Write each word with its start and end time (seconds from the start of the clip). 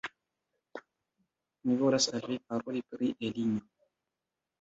Mi 1.65 1.75
volas 1.81 2.07
al 2.15 2.25
Vi 2.31 2.39
paroli 2.47 2.81
pri 2.95 3.11
Elinjo! 3.29 3.71